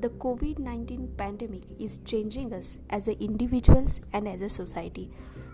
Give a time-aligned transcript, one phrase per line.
[0.00, 5.10] the COVID 19 pandemic is changing us as individuals and as a society.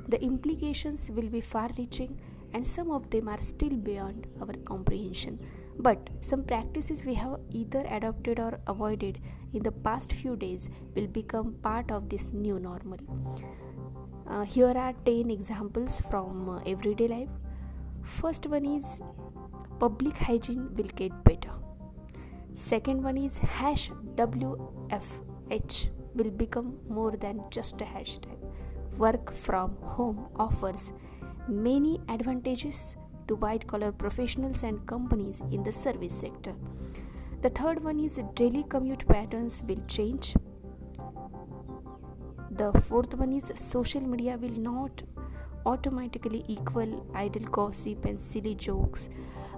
[0.08, 2.20] The implications will be far reaching,
[2.52, 5.38] and some of them are still beyond our comprehension.
[5.78, 9.20] But some practices we have either adopted or avoided
[9.52, 12.98] in the past few days will become part of this new normal.
[14.26, 17.28] Uh, here are 10 examples from uh, everyday life.
[18.02, 19.00] First one is
[19.78, 21.63] public hygiene will get better.
[22.64, 28.38] Second one is hash WFH will become more than just a hashtag.
[28.96, 30.90] Work from home offers
[31.46, 32.96] many advantages
[33.28, 36.54] to white collar professionals and companies in the service sector.
[37.42, 40.34] The third one is daily commute patterns will change.
[42.50, 45.02] The fourth one is social media will not
[45.66, 49.10] automatically equal idle gossip and silly jokes.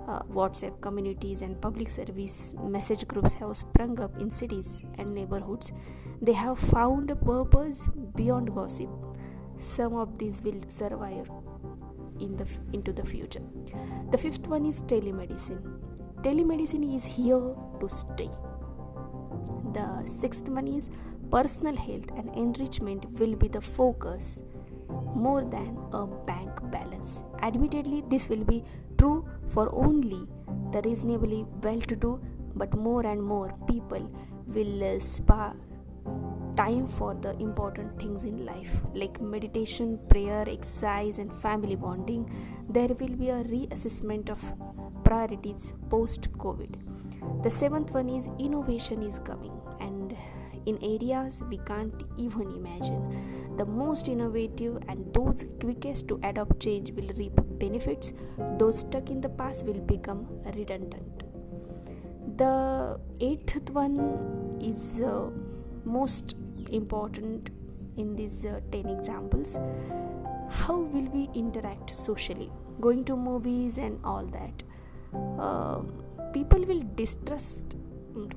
[0.07, 5.73] Uh, WhatsApp communities and public service message groups have sprung up in cities and neighborhoods.
[6.23, 8.89] They have found a purpose beyond gossip.
[9.59, 11.29] Some of these will survive
[12.21, 13.43] into the future
[14.11, 15.61] the fifth one is telemedicine
[16.23, 18.31] telemedicine is here to stay
[19.77, 20.89] the sixth one is
[21.31, 24.41] personal health and enrichment will be the focus
[25.17, 27.23] more than a bank balance.
[27.43, 28.63] Admittedly this will be
[28.99, 30.27] true for only
[30.73, 32.21] the reasonably well to do
[32.55, 34.11] but more and more people
[34.47, 35.53] will uh, spa
[36.57, 42.31] time for the important things in life like meditation, prayer, exercise, and family bonding,
[42.69, 44.43] there will be a reassessment of
[45.05, 47.43] priorities post COVID.
[47.43, 49.53] The seventh one is innovation is coming,
[50.67, 53.57] in areas we can't even imagine.
[53.57, 58.13] The most innovative and those quickest to adopt change will reap benefits,
[58.59, 61.23] those stuck in the past will become redundant.
[62.37, 65.31] The eighth one is uh,
[65.85, 66.35] most
[66.71, 67.51] important
[67.97, 69.57] in these uh, 10 examples
[70.49, 74.63] how will we interact socially going to movies and all that
[75.39, 75.81] uh,
[76.33, 77.77] people will distrust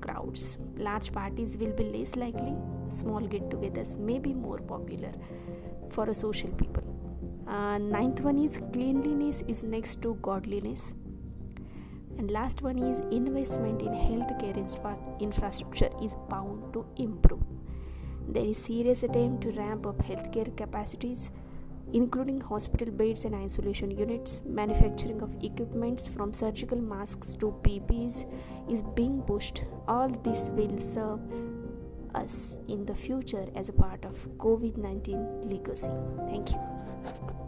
[0.02, 0.58] crowds.
[0.78, 2.56] Large parties will be less likely.
[2.90, 5.12] Small get-togethers may be more popular
[5.90, 6.84] for a social people.
[7.48, 10.94] Uh, ninth one is cleanliness is next to godliness.
[12.18, 14.56] And last one is investment in healthcare
[15.20, 17.42] infrastructure is bound to improve.
[18.28, 21.32] There is serious attempt to ramp up healthcare capacities,
[21.94, 24.44] including hospital beds and isolation units.
[24.46, 28.26] Manufacturing of equipments from surgical masks to PPEs
[28.70, 29.64] is being pushed.
[29.88, 31.20] All this will serve
[32.16, 35.90] us in the future as a part of COVID 19 legacy.
[36.28, 37.39] Thank you.